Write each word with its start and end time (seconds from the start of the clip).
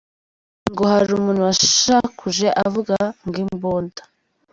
Ngo 0.69 0.83
hari 0.91 1.09
umuntu 1.13 1.45
washakuje 1.47 2.47
avuga 2.65 2.95
ngo 3.25 3.37
"imbunda". 3.45 4.01